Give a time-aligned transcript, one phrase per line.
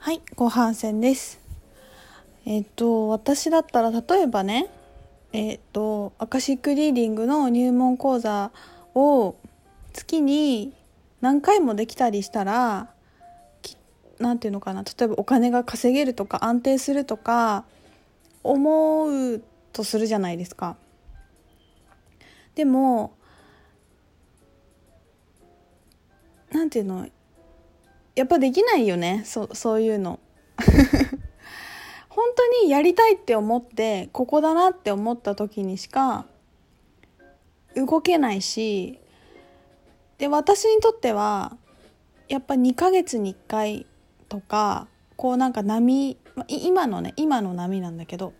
[0.00, 1.40] はい、後半戦です。
[2.46, 4.70] えっ、と、私だったら例えばね、
[5.32, 8.52] えっ、と、アカシックリーディングの入門講座
[8.94, 9.34] を
[9.92, 10.72] 月に
[11.20, 12.90] 何回もできたりしたら、
[13.60, 13.76] き
[14.20, 17.64] なんていうのかな、例えばお金が稼げるとか安定するとか
[18.44, 20.76] 思うとするじゃないですか。
[22.54, 23.12] でも、
[26.52, 27.08] なんていうの
[28.18, 29.22] やっぱできないよね。
[29.24, 30.18] そそういうの。
[32.10, 36.26] 本当にやりたいって思ってここだなって思った時にしか
[37.76, 38.98] 動けないし
[40.18, 41.56] で私にとっては
[42.28, 43.86] やっぱ2ヶ月に1回
[44.28, 48.32] とかこうなんか波今のね今の波なんだけど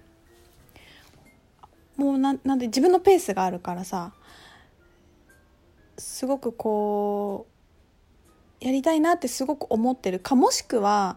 [1.97, 4.13] もうななんで自分のペースがあるからさ
[5.99, 7.58] すごくこう
[8.61, 11.17] やりたいなってすごく思ってるかもしくは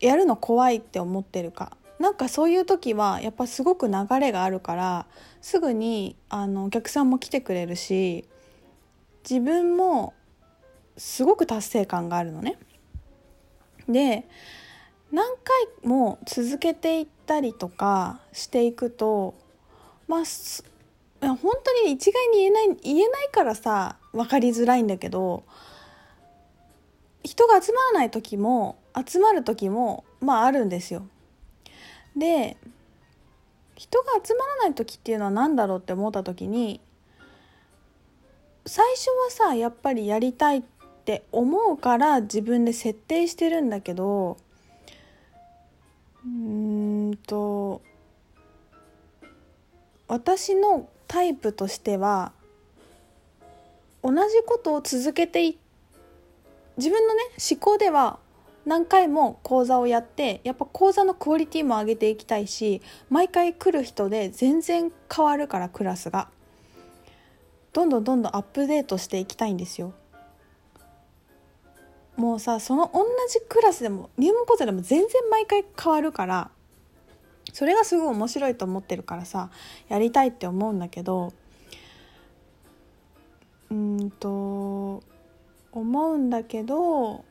[0.00, 5.06] やるの怖いって思ってるかなんかそういう時はやっぱすごく流れがあるから
[5.40, 8.24] すぐにあのお客さんも来てくれるし
[9.28, 10.14] 自分も
[10.96, 12.58] すごく達成感があるのね。
[13.88, 14.26] で
[15.10, 19.34] 何回も続けていったりとかしていくと
[20.06, 20.24] まあ
[21.20, 25.44] 本当に一概に言えない言えないからさ分かりづらいんだけど
[27.24, 31.06] 人が集まらない時も集まる時もまああるんですよ。
[32.16, 32.56] で
[33.76, 36.80] 人が集まらない時っていうのは何だろうって思った時に
[38.66, 40.62] 最初はさやっぱりやりたいっ
[41.04, 44.36] て思うから自分で設定してるんだけど
[46.24, 47.80] うんと
[50.08, 52.32] 私のタイプとしては
[54.02, 55.67] 同じことを続けていって
[56.78, 58.18] 自分のね思考では
[58.64, 66.28] 何回も講座をやってやっぱ講座のクオリティも上げていきたいし毎回来る人で全然変わるからクラスが。
[67.72, 69.92] どんどんどんどんアップデートしていきたいんですよ。
[72.16, 76.50] もうさその同じクラスでも入門講座でも全然毎回変わるから
[77.52, 79.50] それがすごい面白いと思ってるからさ
[79.88, 81.32] やりたいって思うんだけど
[83.70, 85.04] うんと
[85.72, 87.24] 思うんだけど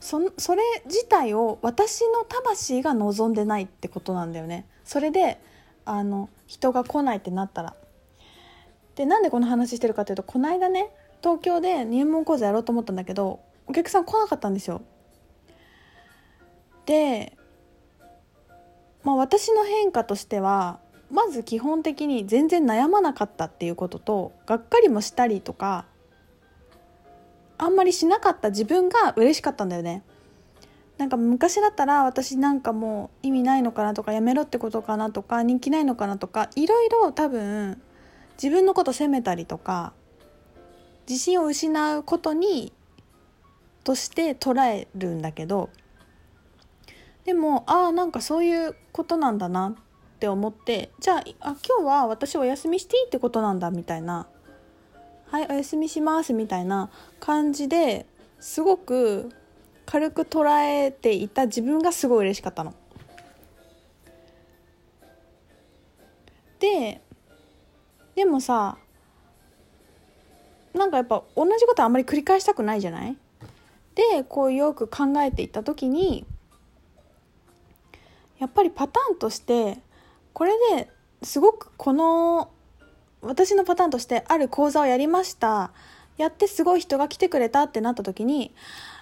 [0.00, 4.66] そそれ自体を私の魂が望んでないってことなんだよね。
[4.84, 5.40] それで
[5.86, 7.74] あの人が来ないってなったら。
[8.96, 10.90] でなんでこの話してるかというとこの間ね
[11.22, 14.82] 東京で入門講座やろうと思ったんだけどお客さん来なかったんですよ。
[16.84, 17.36] で
[19.04, 25.86] まあ私の変化としてはまず基本的に全然悩まなかったっていうこととがっかりもしたりとか
[27.58, 30.02] あんまりしなかった自分が嬉しかったんだよね。
[30.98, 37.80] なんか昔だったら私なんかもう意味ないのかなとかやめろってことかなとか人気ないのかなとかいろいろ多分
[38.40, 39.92] 自分のこと責めたりとか
[41.08, 42.72] 自信を失うことに
[43.82, 45.68] として捉えるんだけど
[47.24, 49.74] でもああなんかそういうことなんだな
[50.24, 54.26] って思ってじゃああ今日は私お休みしていいってことなんだみたいな
[55.26, 56.88] はいお休みしますみたいな
[57.20, 58.06] 感じで
[58.40, 59.30] すごく
[59.84, 62.72] 軽く捉えていた自分がすごい嬉しかったの。
[66.58, 67.02] で
[68.14, 68.78] でもさ
[70.72, 73.16] なんかやっぱ同じことあんまり繰り返したくないじゃない？
[73.94, 76.24] でこうよく考えていった時に
[78.38, 79.78] やっぱりパターンとして
[80.34, 80.90] これで
[81.22, 82.50] すごくこの
[83.22, 85.70] 私のパターンとしてある講座をやりました
[86.18, 88.52] やってすごい人が来てくれたってなった時に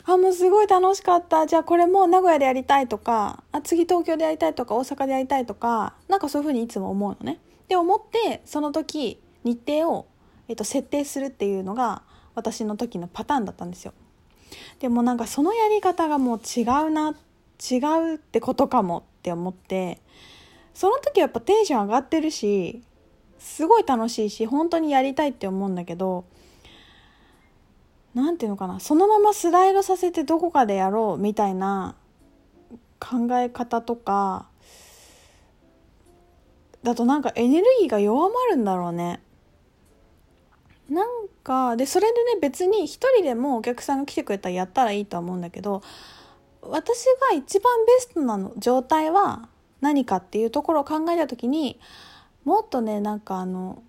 [0.05, 7.39] あもうすごい楽しかったじゃあこれも名古屋でやりたいとかあ次東京でやりたいとか大阪でやりたいとかなんかそういうふうにいつも思うのね。
[7.69, 10.07] で思ってその時日程を、
[10.49, 12.03] えっと、設定するっていうのが
[12.35, 13.95] 私の時のパターンだったんですよ。
[14.81, 17.15] でもなんかそのやり方がもう違うな
[17.71, 20.01] 違うってことかもって思って
[20.75, 22.83] その時はやっぱテンション上がってるし
[23.39, 26.25] すごい楽しいし本当にやりたいって思うんだけど
[28.15, 31.97] 何ていうのかなそのままスライドさせてどこかでやろうみたいな
[33.01, 34.47] 考え方とか
[36.83, 39.21] だとなんかエネルギーが弱まるんだろうね。
[40.89, 41.09] なん
[41.43, 45.83] かでそれでね別に一人でもお客さんが来てくれたらやったらいいとは思うんだけど
[46.61, 49.49] 私が一番ベストなの状態は
[49.83, 51.79] 何かっていうところを考えた時に
[52.45, 53.83] もっとねなんかあの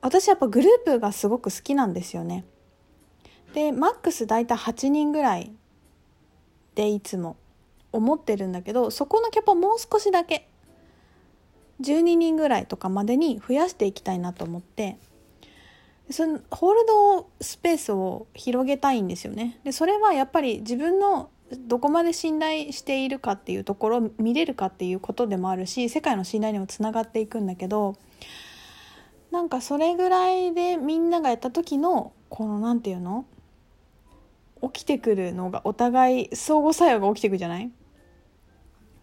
[0.00, 2.44] 私やっぱグループがすごく好きなんですよね。
[3.54, 5.52] でマックス大体8人ぐらい
[6.74, 7.36] でいつも
[7.92, 10.48] 思ってるんだけどそこのキャパもう少しだけ
[11.80, 14.98] 12人ぐらいとかまでに増やしていきたいなと思って
[16.10, 19.60] そのホールドスペースを広げたいんですよね。
[19.64, 27.96] でそれはやっぱり自分のどこまで信頼しているかっていうところを見れるかっていうことでもあるし世界の信頼にもつながっていくんだけど
[29.30, 33.24] なんかそれぐらいでみんながやった時のこの何て言うの
[34.62, 37.70] 起きてくるのがお互い相互作用が起きてくじゃない？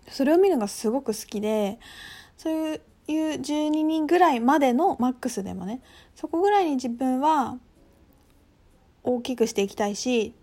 [0.09, 1.79] それを見るのがすごく好きで
[2.37, 5.81] そういう12人ぐらいまでのマックスでもね
[6.15, 7.57] そこぐらいに自分は
[9.03, 10.33] 大きくしていきたいし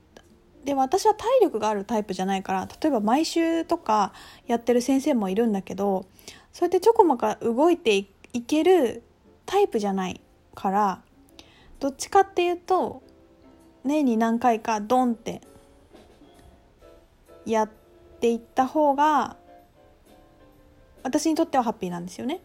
[0.65, 4.13] で私は体力があるタイプじゃないから例えば毎週とか
[4.47, 6.07] やってる先生もいるんだけど
[6.53, 8.07] そうやってちょこまか動いてい
[8.43, 9.03] ける
[9.47, 10.21] タイプじゃない
[10.55, 11.03] から
[11.81, 13.03] どっちかっていうと
[13.85, 15.41] 年に何回かドンって
[17.45, 17.71] やっ
[18.21, 19.37] ていった方が
[21.03, 22.41] 私にとってはハッピーなんですよね。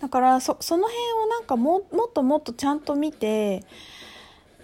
[0.00, 3.64] だからそその辺をなんかももっともっとちゃんと見て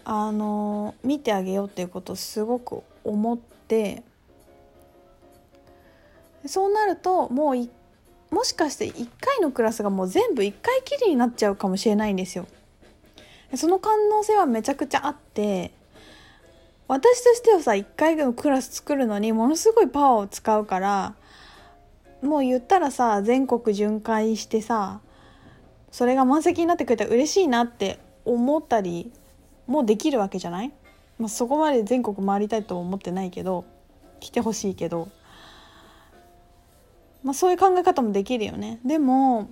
[0.04, 4.02] あの見てあげようっていうことをすごく思って
[6.46, 7.68] そうなるともう
[8.30, 12.46] もしかして1回のクラスがもう全部1回きりになっちゃうかもしれないんですよ。
[13.56, 15.70] その可能性はめちゃくちゃあって
[16.88, 21.14] 私としてはさ1回のクラス作るのにものすごいパワーを使うから
[22.20, 25.00] もう言ったらさ全国巡回してさ
[25.92, 29.12] それが満席になってくれたら嬉しいなって思ったり
[29.66, 30.72] もできるわけじゃない、
[31.19, 33.64] まあ、そこまで全国回りたいとは思ってないけど
[34.20, 35.08] 来てほしいけど、
[37.22, 38.81] まあ、そういう考え方もできるよね。
[38.84, 39.50] でも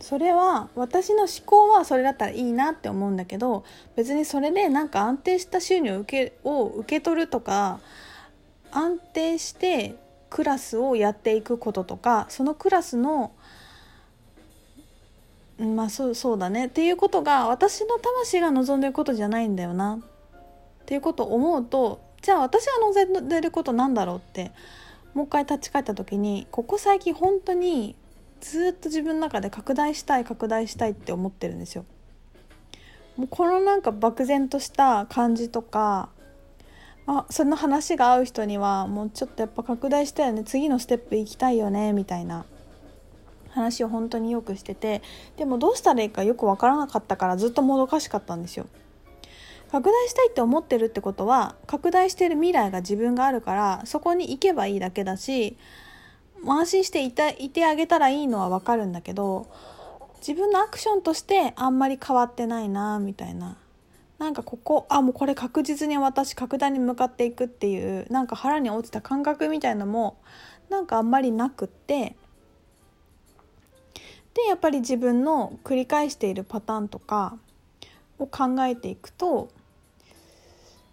[0.00, 3.64] それは私の思考はそれだったらいいなって思うんだけど
[3.96, 7.80] 別にそれでなんか安定した収入を受けを受け取るとか
[8.70, 9.96] 安定して
[10.30, 13.32] クラスをやっていくこととかそのクラスの
[15.60, 16.66] まあそうそうだね。
[16.66, 19.96] っていうことが私の魂が望んでることじゃないんだよな。
[19.96, 24.52] っていうことを思うとじゃあ私が望んでることなんだろうって
[25.14, 27.94] もう一回立ち返った時にここ最近本当に
[28.40, 31.84] ずっと自分の中で拡大したい拡大したいって思ってるんですよ。
[33.16, 36.08] もうこのなんか漠然とした感じとか
[37.06, 40.42] あその話が合う人にはもうちょっとやっぱ拡大したよね。
[40.44, 42.46] 次のステップ行きたいよねみたいな。
[43.50, 45.02] 話を本当によくしてて
[45.36, 48.66] でもどうしたらいいかよく分からなかったからずっともどかしかったんですよ。
[49.70, 55.56] 拡大したいって思ってるってことは拡大してる未来が自分があるからそこに行けばいいだけだし
[56.44, 59.48] 安心していたいてあげたらいいのは分かるんだけど
[60.18, 63.58] 自分のアクションとしてあんまり変わってないなみたいな
[64.18, 70.18] なんかここあもうこれ確実に私格段に向かっていくっていうなんか腹に落ちた感覚みたいのも
[70.68, 72.16] なんかあんまりなくって
[74.44, 77.36] でやっぱり自分の繰り返しているパターンとか
[78.18, 79.50] を考えていくと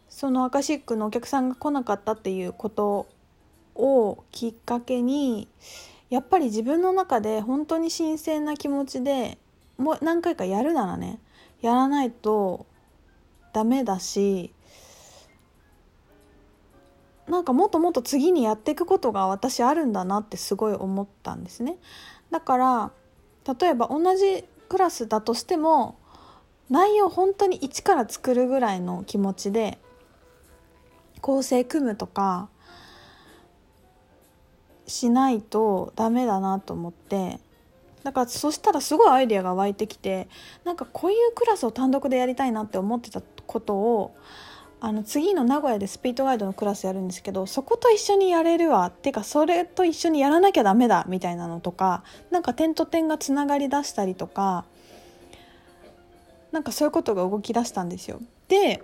[0.09, 3.07] そのアカシックのお客さんが来なかったっていうこと
[3.75, 5.47] をきっかけに
[6.09, 9.37] やっぱり自分の中で本当に新鮮な気持ちで
[9.77, 11.19] もう何回かやるならね
[11.61, 12.65] やらないと
[13.53, 14.51] ダメだし
[17.27, 21.77] なんかもっともっと次にやっていくことが私あるんだなってすごい思ったんですね。
[22.31, 22.91] だから
[23.47, 25.97] 例えば同じクラスだとしても
[26.69, 29.77] 内容本当に一から作るぐらいの気持ちで
[31.21, 32.49] 構成組むとか
[34.85, 37.39] しないとダメだなと思って
[38.03, 40.27] だからそしたらすごいアイデアが湧いてきて
[40.63, 44.15] なんかこういうクラスを単独でやりたいなって思ってたことを
[44.79, 54.65] あの次の名古屋でスピードガイドのクラスやるんですけどそこと一緒にやれるわっていうかそれと一緒にやらなきゃダメだみたいなのとかなんか点と点がつながりだしたりとか
[56.51, 58.21] なんかそういうことが動き出したんですよ。
[58.47, 58.83] で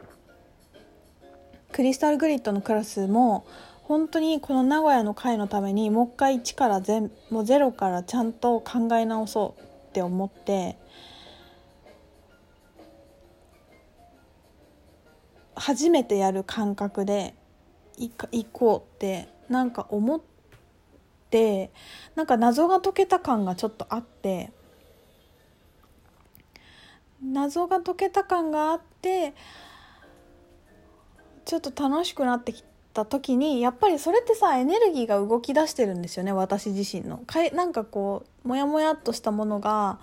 [1.71, 3.45] クリスタルグリッドのクラスも
[3.83, 10.77] 本当にこの名古屋の会のためにもう一回一から全もうゼロからちゃんと考え直そうって思って
[15.55, 17.35] 初めてやる感覚で
[17.97, 20.21] 行こうってなんか思っ
[21.29, 21.71] て
[22.15, 24.51] なんか謎が解けた感がちょっとあって
[27.23, 29.33] 謎が解けた感があって
[31.45, 37.17] ちょっと楽しくなってきた時にやっぱりそれってさエネルギーが動き出してるんですよね私自身の。
[37.19, 39.99] かいなんかこうモヤモヤっとしたものが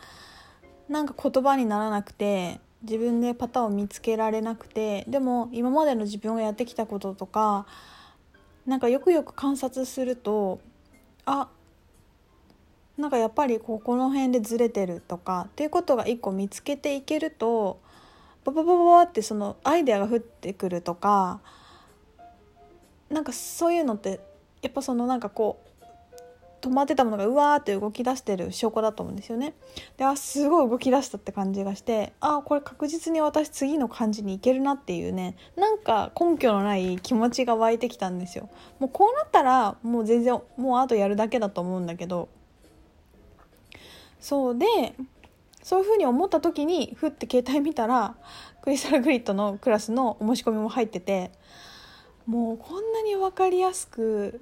[0.89, 7.67] なんか言葉にならなくて自分でパターンを見つけられなくてでも今までの自分がやってきたこととか
[8.67, 10.61] なんかよくよく観察すると
[11.27, 11.49] あ
[12.97, 17.81] なんかやっぱりここの辺でずれてるとかっていうことが一個見つけていけると
[18.45, 21.41] バババババってそのアイデアが降ってくるとか
[23.11, 24.21] なんかそういうのって
[24.63, 25.70] やっぱそのなんかこう
[26.61, 29.55] 止まってたものがうわーって動き出してる証拠だと思うんですよね。
[29.97, 38.49] であすごい動き出したって感じがしてあこれ確実に私次の感じにいけるなっていうねなんか根拠のない気持ちが湧いてきたんですよ。
[38.79, 42.29] もうこうなったらもう全然もうあとやるだけだと思うんだけど
[44.21, 44.67] そうで
[45.63, 48.15] そういうふうに思った時にふって携帯見たら
[48.63, 51.31] クリスタルグリッドのクラスのお申し込みも入ってて
[52.27, 54.41] もうこんなに分かりやすく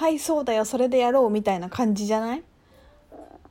[0.00, 2.42] はいそうだよそれでやろうみたいな感じじゃない？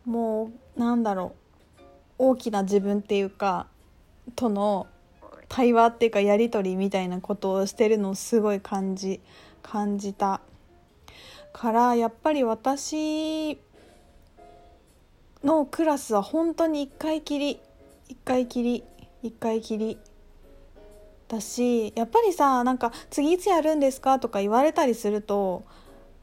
[0.03, 1.33] もうなんだろ
[1.77, 1.83] う
[2.17, 3.67] 大きな自分っていうか
[4.35, 4.87] との
[5.47, 9.21] 対話っていうかやり取りみたいなことをしてるのをすごい感じ
[9.61, 10.41] 感じた
[11.53, 13.59] からやっぱり私
[15.43, 17.59] のクラスは本当に1回きり
[18.09, 18.83] 1回きり
[19.23, 19.99] 1回きり
[21.27, 25.61] だしやっぱりさなんか「次いつやるんですか?」とか言われたりすると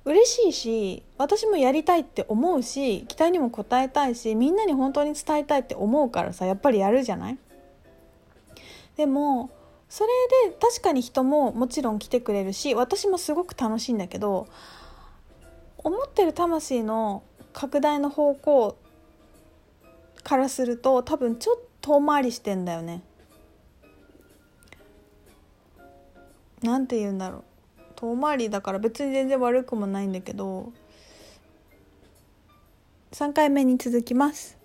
[0.07, 7.39] 嬉しいし私もやりたいって思うし期待にも応えたいしみんなに本当に伝えたいって思うからさやっぱりやるじゃない？
[8.97, 9.51] でも
[9.89, 10.11] それ
[10.49, 14.47] で確かに人ももちろん来てくれるし私もすごく楽しいんだけど
[15.79, 18.77] 思ってる魂の拡大の方向
[20.23, 23.03] からすると多分ちょっと遠回りしてんだよね。
[26.63, 27.45] なんて言うんだろう
[27.97, 30.73] 遠回りだから別に全然悪くもないんだけど
[33.13, 34.56] 3回目に続きます。